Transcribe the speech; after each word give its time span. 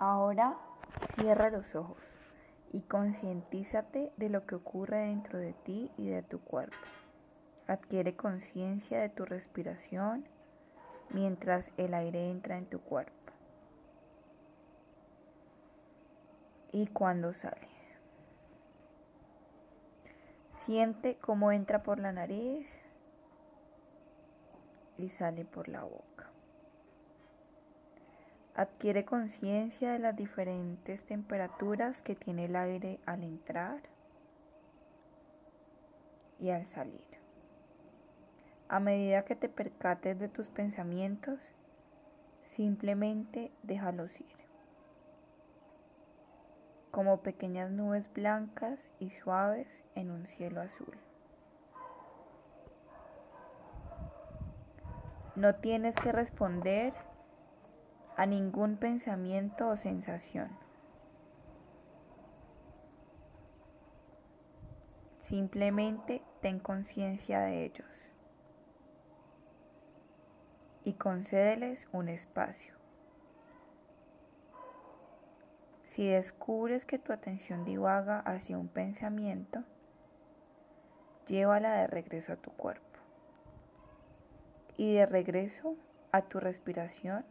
Ahora 0.00 0.56
cierra 1.16 1.50
los 1.50 1.74
ojos 1.74 2.00
y 2.70 2.82
concientízate 2.82 4.12
de 4.16 4.28
lo 4.28 4.46
que 4.46 4.54
ocurre 4.54 4.98
dentro 4.98 5.40
de 5.40 5.54
ti 5.54 5.90
y 5.96 6.06
de 6.06 6.22
tu 6.22 6.38
cuerpo. 6.38 6.76
Adquiere 7.66 8.14
conciencia 8.14 9.00
de 9.00 9.08
tu 9.08 9.24
respiración 9.24 10.24
mientras 11.10 11.72
el 11.78 11.94
aire 11.94 12.30
entra 12.30 12.58
en 12.58 12.66
tu 12.66 12.80
cuerpo. 12.80 13.32
Y 16.70 16.86
cuando 16.86 17.34
sale. 17.34 17.66
Siente 20.52 21.16
cómo 21.16 21.50
entra 21.50 21.82
por 21.82 21.98
la 21.98 22.12
nariz 22.12 22.68
y 24.96 25.08
sale 25.08 25.44
por 25.44 25.66
la 25.66 25.82
boca. 25.82 26.27
Adquiere 28.58 29.04
conciencia 29.04 29.92
de 29.92 30.00
las 30.00 30.16
diferentes 30.16 31.00
temperaturas 31.06 32.02
que 32.02 32.16
tiene 32.16 32.46
el 32.46 32.56
aire 32.56 32.98
al 33.06 33.22
entrar 33.22 33.80
y 36.40 36.50
al 36.50 36.66
salir. 36.66 37.04
A 38.68 38.80
medida 38.80 39.24
que 39.24 39.36
te 39.36 39.48
percates 39.48 40.18
de 40.18 40.26
tus 40.26 40.48
pensamientos, 40.48 41.38
simplemente 42.46 43.52
déjalos 43.62 44.20
ir. 44.20 44.36
Como 46.90 47.20
pequeñas 47.20 47.70
nubes 47.70 48.12
blancas 48.12 48.90
y 48.98 49.10
suaves 49.10 49.84
en 49.94 50.10
un 50.10 50.26
cielo 50.26 50.60
azul. 50.62 50.98
No 55.36 55.54
tienes 55.54 55.94
que 55.94 56.10
responder 56.10 56.92
a 58.18 58.26
ningún 58.26 58.76
pensamiento 58.76 59.68
o 59.68 59.76
sensación. 59.76 60.50
Simplemente 65.20 66.20
ten 66.42 66.58
conciencia 66.58 67.38
de 67.40 67.64
ellos 67.64 67.86
y 70.82 70.94
concédeles 70.94 71.86
un 71.92 72.08
espacio. 72.08 72.74
Si 75.90 76.08
descubres 76.08 76.86
que 76.86 76.98
tu 76.98 77.12
atención 77.12 77.64
divaga 77.64 78.18
hacia 78.18 78.58
un 78.58 78.66
pensamiento, 78.66 79.62
llévala 81.28 81.72
de 81.74 81.86
regreso 81.86 82.32
a 82.32 82.36
tu 82.36 82.50
cuerpo. 82.50 82.98
Y 84.76 84.94
de 84.94 85.06
regreso 85.06 85.76
a 86.10 86.22
tu 86.22 86.40
respiración, 86.40 87.24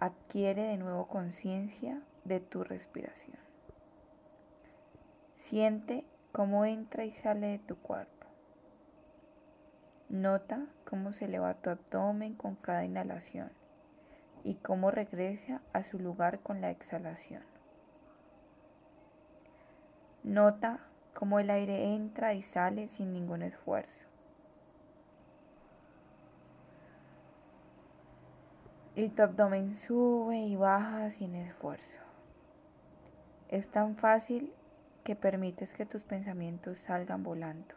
adquiere 0.00 0.62
de 0.62 0.76
nuevo 0.76 1.06
conciencia 1.06 2.02
de 2.24 2.40
tu 2.40 2.64
respiración. 2.64 3.38
Siente 5.38 6.04
cómo 6.32 6.64
entra 6.64 7.04
y 7.04 7.12
sale 7.12 7.46
de 7.46 7.58
tu 7.58 7.76
cuerpo. 7.76 8.26
Nota 10.08 10.66
cómo 10.88 11.12
se 11.12 11.24
eleva 11.24 11.54
tu 11.54 11.70
abdomen 11.70 12.34
con 12.34 12.56
cada 12.56 12.84
inhalación 12.84 13.50
y 14.44 14.54
cómo 14.54 14.90
regresa 14.90 15.60
a 15.72 15.82
su 15.82 15.98
lugar 15.98 16.40
con 16.40 16.60
la 16.60 16.70
exhalación. 16.70 17.42
Nota 20.22 20.80
cómo 21.14 21.38
el 21.38 21.50
aire 21.50 21.94
entra 21.94 22.34
y 22.34 22.42
sale 22.42 22.88
sin 22.88 23.12
ningún 23.12 23.42
esfuerzo. 23.42 24.05
Y 28.96 29.10
tu 29.10 29.22
abdomen 29.22 29.74
sube 29.74 30.38
y 30.38 30.56
baja 30.56 31.10
sin 31.10 31.34
esfuerzo. 31.34 31.98
Es 33.50 33.68
tan 33.68 33.96
fácil 33.96 34.54
que 35.04 35.14
permites 35.14 35.74
que 35.74 35.84
tus 35.84 36.02
pensamientos 36.02 36.80
salgan 36.80 37.22
volando, 37.22 37.74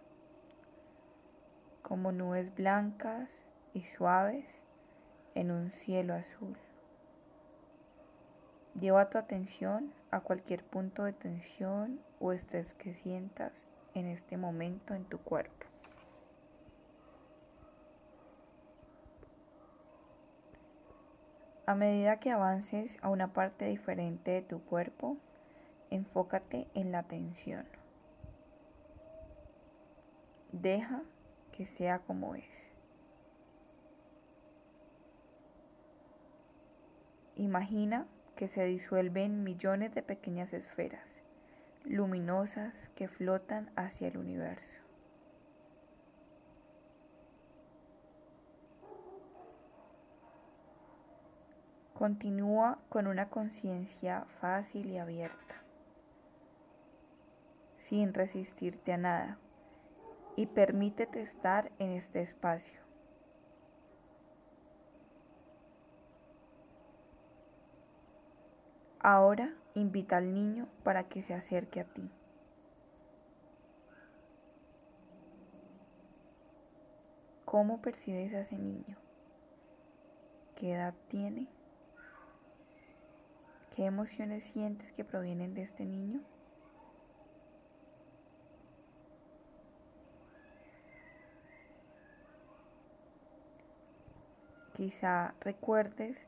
como 1.81 2.13
nubes 2.13 2.55
blancas 2.55 3.49
y 3.73 3.81
suaves 3.83 4.45
en 5.35 5.51
un 5.51 5.71
cielo 5.71 6.13
azul. 6.13 6.57
Lleva 8.79 9.09
tu 9.09 9.17
atención 9.17 9.91
a 10.11 10.21
cualquier 10.21 10.63
punto 10.63 11.03
de 11.03 11.11
tensión 11.11 11.99
o 12.21 12.31
estrés 12.31 12.73
que 12.75 12.93
sientas 12.93 13.67
en 13.93 14.05
este 14.05 14.37
momento 14.37 14.93
en 14.93 15.03
tu 15.03 15.17
cuerpo. 15.17 15.68
A 21.69 21.75
medida 21.75 22.19
que 22.19 22.31
avances 22.31 22.97
a 23.03 23.09
una 23.09 23.31
parte 23.31 23.65
diferente 23.65 24.31
de 24.31 24.41
tu 24.41 24.59
cuerpo, 24.59 25.17
enfócate 25.91 26.67
en 26.73 26.91
la 26.91 27.03
tensión. 27.03 27.63
Deja 30.51 31.03
que 31.51 31.67
sea 31.67 31.99
como 31.99 32.33
es. 32.33 32.73
Imagina 37.35 38.07
que 38.35 38.47
se 38.47 38.63
disuelven 38.63 39.43
millones 39.43 39.93
de 39.93 40.01
pequeñas 40.01 40.53
esferas 40.53 41.21
luminosas 41.85 42.89
que 42.95 43.07
flotan 43.07 43.69
hacia 43.75 44.07
el 44.07 44.17
universo. 44.17 44.88
Continúa 51.99 52.79
con 52.87 53.07
una 53.07 53.27
conciencia 53.27 54.23
fácil 54.39 54.89
y 54.89 54.97
abierta, 54.97 55.55
sin 57.77 58.13
resistirte 58.13 58.93
a 58.93 58.97
nada, 58.97 59.37
y 60.37 60.45
permítete 60.45 61.21
estar 61.21 61.73
en 61.77 61.91
este 61.91 62.21
espacio. 62.21 62.79
Ahora 69.01 69.53
invita 69.73 70.15
al 70.15 70.33
niño 70.33 70.69
para 70.85 71.09
que 71.09 71.21
se 71.21 71.33
acerque 71.33 71.81
a 71.81 71.83
ti. 71.83 72.09
¿Cómo 77.43 77.81
percibes 77.81 78.33
a 78.33 78.39
ese 78.39 78.57
niño? 78.57 78.95
¿Qué 80.55 80.75
edad 80.75 80.93
tiene? 81.09 81.58
¿Qué 83.79 83.85
emociones 83.85 84.43
sientes 84.43 84.91
que 84.91 85.05
provienen 85.05 85.53
de 85.53 85.61
este 85.61 85.85
niño? 85.85 86.19
Quizá 94.75 95.33
recuerdes 95.39 96.27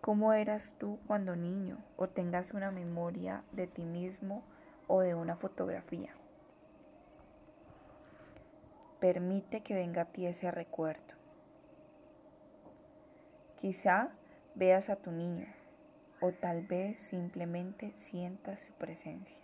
cómo 0.00 0.32
eras 0.32 0.70
tú 0.78 1.00
cuando 1.08 1.34
niño 1.34 1.78
o 1.96 2.06
tengas 2.06 2.54
una 2.54 2.70
memoria 2.70 3.42
de 3.50 3.66
ti 3.66 3.82
mismo 3.84 4.44
o 4.86 5.00
de 5.00 5.16
una 5.16 5.34
fotografía. 5.34 6.14
Permite 9.00 9.64
que 9.64 9.74
venga 9.74 10.02
a 10.02 10.12
ti 10.12 10.26
ese 10.26 10.52
recuerdo. 10.52 11.14
Quizá 13.60 14.10
veas 14.54 14.88
a 14.88 14.94
tu 14.94 15.10
niño 15.10 15.61
o 16.22 16.30
tal 16.30 16.62
vez 16.62 16.96
simplemente 17.10 17.92
sientas 17.98 18.60
su 18.60 18.72
presencia. 18.74 19.36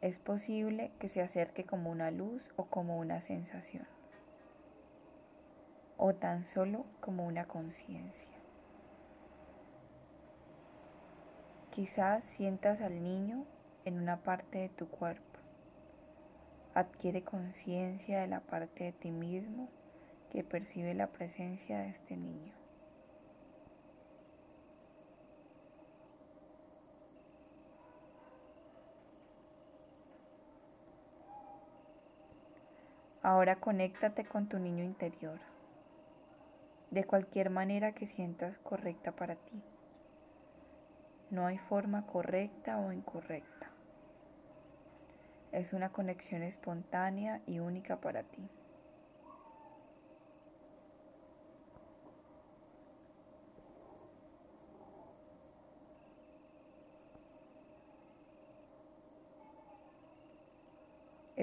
Es 0.00 0.18
posible 0.18 0.90
que 0.98 1.08
se 1.08 1.20
acerque 1.20 1.64
como 1.64 1.90
una 1.90 2.10
luz 2.10 2.42
o 2.56 2.64
como 2.64 2.96
una 2.98 3.20
sensación, 3.20 3.86
o 5.98 6.14
tan 6.14 6.46
solo 6.54 6.86
como 7.00 7.26
una 7.26 7.44
conciencia. 7.44 8.30
Quizás 11.72 12.24
sientas 12.24 12.80
al 12.80 13.02
niño 13.02 13.44
en 13.84 13.98
una 13.98 14.22
parte 14.22 14.56
de 14.56 14.68
tu 14.70 14.88
cuerpo. 14.88 15.38
Adquiere 16.72 17.22
conciencia 17.22 18.22
de 18.22 18.26
la 18.26 18.40
parte 18.40 18.84
de 18.84 18.92
ti 18.92 19.10
mismo 19.10 19.68
que 20.30 20.42
percibe 20.42 20.94
la 20.94 21.08
presencia 21.08 21.78
de 21.80 21.90
este 21.90 22.16
niño. 22.16 22.65
Ahora 33.26 33.56
conéctate 33.56 34.24
con 34.24 34.46
tu 34.46 34.60
niño 34.60 34.84
interior, 34.84 35.40
de 36.92 37.02
cualquier 37.02 37.50
manera 37.50 37.90
que 37.90 38.06
sientas 38.06 38.56
correcta 38.58 39.10
para 39.10 39.34
ti. 39.34 39.60
No 41.32 41.44
hay 41.44 41.58
forma 41.58 42.06
correcta 42.06 42.78
o 42.78 42.92
incorrecta. 42.92 43.68
Es 45.50 45.72
una 45.72 45.88
conexión 45.88 46.44
espontánea 46.44 47.40
y 47.48 47.58
única 47.58 47.96
para 47.96 48.22
ti. 48.22 48.48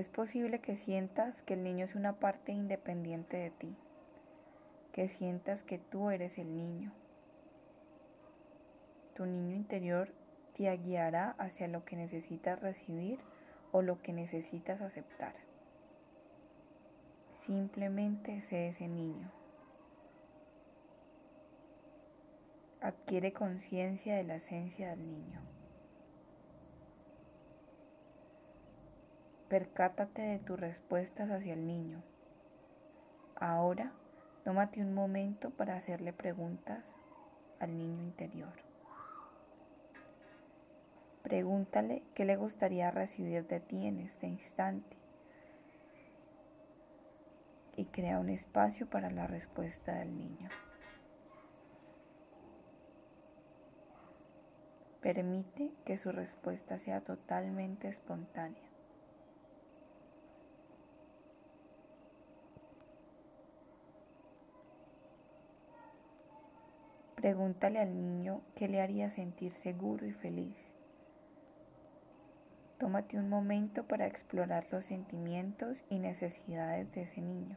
Es 0.04 0.10
posible 0.10 0.60
que 0.60 0.76
sientas 0.76 1.42
que 1.44 1.54
el 1.54 1.64
niño 1.64 1.86
es 1.86 1.96
una 1.96 2.20
parte 2.20 2.52
independiente 2.52 3.38
de 3.38 3.52
ti, 3.52 3.74
que 4.92 5.08
sientas 5.08 5.64
que 5.64 5.78
tú 5.78 6.10
eres 6.10 6.38
el 6.38 6.58
niño. 6.58 6.92
Tu 9.16 9.26
niño 9.26 9.56
interior 9.56 10.10
te 10.58 10.70
guiará 10.76 11.36
hacia 11.38 11.70
lo 11.70 11.86
que 11.86 11.96
necesitas 11.96 12.60
recibir 12.60 13.18
o 13.72 13.82
lo 13.82 14.02
que 14.02 14.12
necesitas 14.12 14.82
aceptar. 14.82 15.36
Simplemente 17.46 18.42
sé 18.42 18.68
ese 18.68 18.90
niño. 18.90 19.32
Adquiere 22.82 23.32
conciencia 23.32 24.18
de 24.18 24.26
la 24.26 24.36
esencia 24.36 24.90
del 24.90 25.08
niño. 25.08 25.53
Percátate 29.54 30.24
de 30.24 30.40
tus 30.40 30.60
respuestas 30.60 31.30
hacia 31.30 31.54
el 31.54 31.68
niño. 31.68 32.02
Ahora, 33.36 33.92
tómate 34.44 34.82
un 34.82 34.96
momento 34.96 35.52
para 35.52 35.76
hacerle 35.76 36.12
preguntas 36.12 36.84
al 37.60 37.78
niño 37.78 38.02
interior. 38.02 38.52
Pregúntale 41.22 42.02
qué 42.16 42.26
le 42.26 42.36
gustaría 42.36 42.90
recibir 42.90 43.46
de 43.46 43.60
ti 43.60 43.86
en 43.86 44.00
este 44.00 44.26
instante 44.26 44.98
y 47.78 47.86
crea 47.86 48.18
un 48.18 48.30
espacio 48.30 48.90
para 48.90 49.12
la 49.12 49.28
respuesta 49.28 49.94
del 50.00 50.18
niño. 50.18 50.50
Permite 55.00 55.72
que 55.86 56.00
su 56.00 56.12
respuesta 56.12 56.80
sea 56.80 57.02
totalmente 57.02 57.88
espontánea. 57.88 58.73
Pregúntale 67.24 67.80
al 67.80 67.96
niño 67.96 68.42
qué 68.54 68.68
le 68.68 68.82
haría 68.82 69.10
sentir 69.10 69.54
seguro 69.54 70.06
y 70.06 70.12
feliz. 70.12 70.58
Tómate 72.80 73.18
un 73.18 73.30
momento 73.30 73.88
para 73.88 74.08
explorar 74.08 74.68
los 74.72 74.84
sentimientos 74.84 75.86
y 75.90 76.00
necesidades 76.00 76.92
de 76.92 77.04
ese 77.04 77.22
niño. 77.22 77.56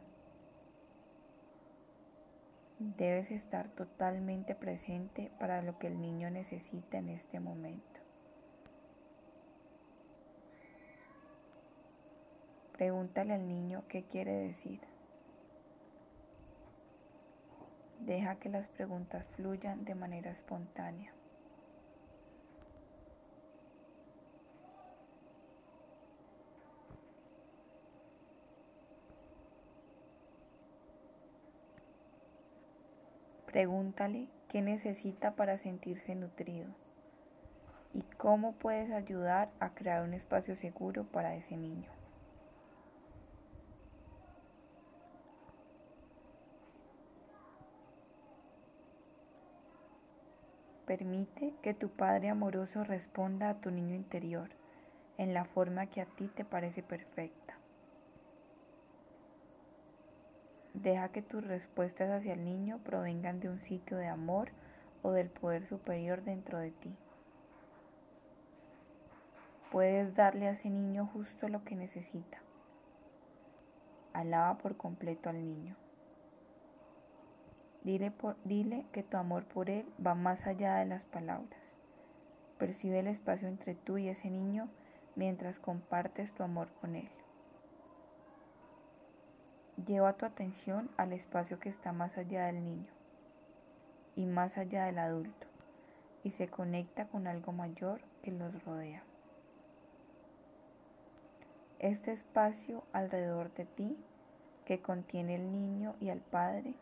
Debes 2.78 3.32
estar 3.32 3.68
totalmente 3.70 4.54
presente 4.54 5.32
para 5.40 5.60
lo 5.62 5.80
que 5.80 5.88
el 5.88 6.00
niño 6.00 6.30
necesita 6.30 6.98
en 6.98 7.08
este 7.08 7.40
momento. 7.40 8.00
Pregúntale 12.74 13.34
al 13.34 13.48
niño 13.48 13.82
qué 13.88 14.04
quiere 14.04 14.30
decir. 14.30 14.78
Deja 18.06 18.36
que 18.36 18.48
las 18.48 18.68
preguntas 18.68 19.26
fluyan 19.34 19.84
de 19.84 19.96
manera 19.96 20.30
espontánea. 20.30 21.12
Pregúntale 33.46 34.28
qué 34.50 34.62
necesita 34.62 35.34
para 35.34 35.58
sentirse 35.58 36.14
nutrido 36.14 36.68
y 37.92 38.02
cómo 38.18 38.52
puedes 38.52 38.92
ayudar 38.92 39.50
a 39.58 39.70
crear 39.70 40.04
un 40.04 40.14
espacio 40.14 40.54
seguro 40.54 41.02
para 41.06 41.34
ese 41.34 41.56
niño. 41.56 41.95
Permite 50.86 51.52
que 51.62 51.74
tu 51.74 51.88
Padre 51.88 52.28
amoroso 52.28 52.84
responda 52.84 53.50
a 53.50 53.60
tu 53.60 53.72
niño 53.72 53.96
interior 53.96 54.50
en 55.18 55.34
la 55.34 55.44
forma 55.44 55.86
que 55.86 56.00
a 56.00 56.06
ti 56.06 56.28
te 56.28 56.44
parece 56.44 56.84
perfecta. 56.84 57.58
Deja 60.74 61.08
que 61.08 61.22
tus 61.22 61.44
respuestas 61.44 62.10
hacia 62.10 62.34
el 62.34 62.44
niño 62.44 62.78
provengan 62.84 63.40
de 63.40 63.48
un 63.48 63.58
sitio 63.58 63.96
de 63.96 64.06
amor 64.06 64.50
o 65.02 65.10
del 65.10 65.28
poder 65.28 65.66
superior 65.66 66.22
dentro 66.22 66.58
de 66.58 66.70
ti. 66.70 66.94
Puedes 69.72 70.14
darle 70.14 70.46
a 70.46 70.52
ese 70.52 70.70
niño 70.70 71.10
justo 71.12 71.48
lo 71.48 71.64
que 71.64 71.74
necesita. 71.74 72.38
Alaba 74.12 74.58
por 74.58 74.76
completo 74.76 75.30
al 75.30 75.44
niño. 75.44 75.74
Dile, 77.86 78.12
dile 78.42 78.84
que 78.90 79.04
tu 79.04 79.16
amor 79.16 79.44
por 79.44 79.70
él 79.70 79.86
va 80.04 80.16
más 80.16 80.48
allá 80.48 80.78
de 80.78 80.86
las 80.86 81.04
palabras. 81.04 81.76
Percibe 82.58 82.98
el 82.98 83.06
espacio 83.06 83.46
entre 83.46 83.76
tú 83.76 83.96
y 83.96 84.08
ese 84.08 84.28
niño 84.28 84.68
mientras 85.14 85.60
compartes 85.60 86.32
tu 86.32 86.42
amor 86.42 86.66
con 86.80 86.96
él. 86.96 87.08
Lleva 89.86 90.14
tu 90.14 90.26
atención 90.26 90.90
al 90.96 91.12
espacio 91.12 91.60
que 91.60 91.68
está 91.68 91.92
más 91.92 92.18
allá 92.18 92.46
del 92.46 92.64
niño 92.64 92.90
y 94.16 94.26
más 94.26 94.58
allá 94.58 94.86
del 94.86 94.98
adulto 94.98 95.46
y 96.24 96.32
se 96.32 96.48
conecta 96.48 97.06
con 97.06 97.28
algo 97.28 97.52
mayor 97.52 98.00
que 98.24 98.32
los 98.32 98.64
rodea. 98.64 99.04
Este 101.78 102.10
espacio 102.10 102.82
alrededor 102.92 103.54
de 103.54 103.64
ti 103.64 103.96
que 104.64 104.82
contiene 104.82 105.36
el 105.36 105.52
niño 105.52 105.94
y 106.00 106.08
al 106.08 106.18
padre 106.18 106.74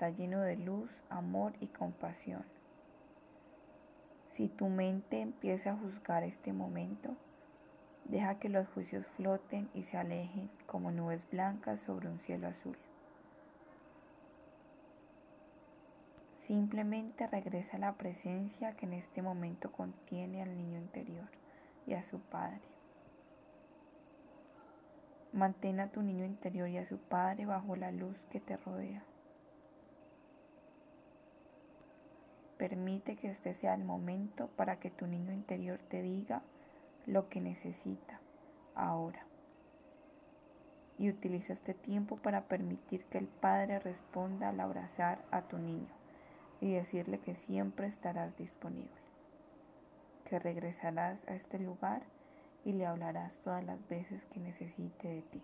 está 0.00 0.16
lleno 0.16 0.40
de 0.40 0.56
luz, 0.56 0.90
amor 1.10 1.52
y 1.60 1.66
compasión. 1.66 2.42
Si 4.32 4.48
tu 4.48 4.68
mente 4.68 5.20
empieza 5.20 5.72
a 5.72 5.76
juzgar 5.76 6.24
este 6.24 6.54
momento, 6.54 7.14
Deja 8.06 8.40
que 8.40 8.48
los 8.48 8.66
juicios 8.70 9.06
floten 9.16 9.68
y 9.74 9.84
se 9.84 9.96
alejen 9.96 10.50
como 10.66 10.90
nubes 10.90 11.28
blancas 11.30 11.80
sobre 11.82 12.08
un 12.08 12.18
cielo 12.18 12.48
azul. 12.48 12.76
Simplemente 16.38 17.28
regresa 17.28 17.76
a 17.76 17.80
la 17.80 17.92
presencia 17.92 18.74
que 18.74 18.86
en 18.86 18.94
este 18.94 19.22
momento 19.22 19.70
contiene 19.70 20.42
al 20.42 20.56
niño 20.56 20.78
interior 20.78 21.28
y 21.86 21.92
a 21.92 22.02
su 22.02 22.18
padre. 22.18 22.62
Mantén 25.32 25.78
a 25.78 25.92
tu 25.92 26.02
niño 26.02 26.24
interior 26.24 26.68
y 26.68 26.78
a 26.78 26.86
su 26.86 26.98
padre 26.98 27.46
bajo 27.46 27.76
la 27.76 27.92
luz 27.92 28.16
que 28.32 28.40
te 28.40 28.56
rodea. 28.56 29.04
Permite 32.60 33.16
que 33.16 33.30
este 33.30 33.54
sea 33.54 33.72
el 33.72 33.84
momento 33.84 34.48
para 34.48 34.78
que 34.78 34.90
tu 34.90 35.06
niño 35.06 35.32
interior 35.32 35.80
te 35.88 36.02
diga 36.02 36.42
lo 37.06 37.30
que 37.30 37.40
necesita 37.40 38.20
ahora. 38.74 39.24
Y 40.98 41.08
utiliza 41.08 41.54
este 41.54 41.72
tiempo 41.72 42.18
para 42.18 42.42
permitir 42.42 43.02
que 43.04 43.16
el 43.16 43.28
Padre 43.28 43.78
responda 43.78 44.50
al 44.50 44.60
abrazar 44.60 45.24
a 45.30 45.40
tu 45.40 45.56
niño 45.56 45.88
y 46.60 46.72
decirle 46.72 47.18
que 47.20 47.34
siempre 47.46 47.86
estarás 47.86 48.36
disponible, 48.36 48.90
que 50.28 50.38
regresarás 50.38 51.18
a 51.28 51.36
este 51.36 51.58
lugar 51.58 52.02
y 52.66 52.72
le 52.72 52.84
hablarás 52.84 53.32
todas 53.42 53.64
las 53.64 53.88
veces 53.88 54.22
que 54.34 54.40
necesite 54.40 55.08
de 55.08 55.22
ti. 55.22 55.42